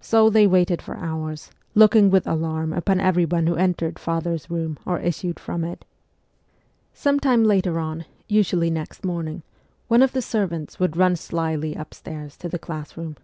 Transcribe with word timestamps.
So 0.00 0.28
they 0.28 0.48
waited 0.48 0.82
for 0.82 0.96
hours, 0.96 1.52
looking 1.76 2.10
with 2.10 2.26
alarm 2.26 2.72
upon 2.72 2.98
everyone 2.98 3.46
who 3.46 3.54
entered 3.54 3.96
father's 3.96 4.50
room 4.50 4.76
or 4.84 4.98
issued 4.98 5.38
from 5.38 5.62
it. 5.62 5.84
Some 6.92 7.20
time 7.20 7.44
later 7.44 7.78
on, 7.78 8.04
usually 8.26 8.70
next 8.70 9.04
morning, 9.04 9.42
one 9.86 10.02
of 10.02 10.14
the 10.14 10.20
servants 10.20 10.80
would 10.80 10.96
run 10.96 11.14
slyly 11.14 11.76
upstairs 11.76 12.36
to 12.38 12.48
the 12.48 12.58
class 12.58 12.96
room. 12.96 13.16